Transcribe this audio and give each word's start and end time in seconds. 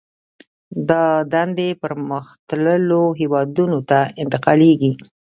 دا 0.89 1.05
دندې 1.33 1.69
پرمختللو 1.81 3.03
هېوادونو 3.19 3.79
ته 3.89 3.99
انتقالېږي 4.21 4.91